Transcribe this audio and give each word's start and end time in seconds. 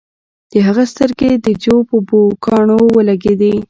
د 0.51 0.53
هغه 0.67 0.83
سترګې 0.91 1.31
د 1.45 1.47
جو 1.63 1.75
په 1.89 1.97
پوکاڼو 2.07 2.79
ولګیدې 2.95 3.53